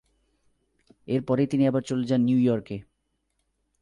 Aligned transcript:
এরপরই 1.07 1.47
তিনি 1.47 1.63
আবার 1.67 1.81
চলে 1.81 2.05
যান 2.05 2.21
ন্যুইয়র্কে। 2.21 2.77